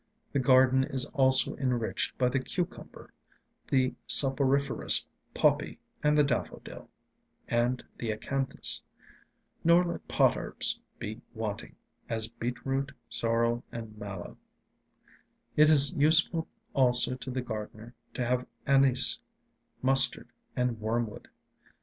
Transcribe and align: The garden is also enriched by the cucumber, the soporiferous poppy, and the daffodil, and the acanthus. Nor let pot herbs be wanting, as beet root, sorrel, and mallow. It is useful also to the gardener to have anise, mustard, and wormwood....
The 0.31 0.39
garden 0.39 0.83
is 0.83 1.05
also 1.13 1.55
enriched 1.57 2.17
by 2.17 2.29
the 2.29 2.39
cucumber, 2.39 3.13
the 3.67 3.93
soporiferous 4.07 5.05
poppy, 5.35 5.77
and 6.01 6.17
the 6.17 6.23
daffodil, 6.23 6.89
and 7.47 7.83
the 7.99 8.09
acanthus. 8.11 8.81
Nor 9.63 9.85
let 9.85 10.07
pot 10.07 10.35
herbs 10.37 10.79
be 10.97 11.21
wanting, 11.35 11.75
as 12.09 12.27
beet 12.31 12.65
root, 12.65 12.91
sorrel, 13.09 13.63
and 13.71 13.95
mallow. 13.95 14.37
It 15.55 15.69
is 15.69 15.95
useful 15.95 16.47
also 16.73 17.13
to 17.17 17.29
the 17.29 17.43
gardener 17.43 17.93
to 18.15 18.25
have 18.25 18.47
anise, 18.65 19.19
mustard, 19.83 20.29
and 20.55 20.79
wormwood.... 20.81 21.27